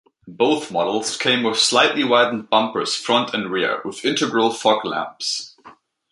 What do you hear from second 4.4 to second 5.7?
fog lamps.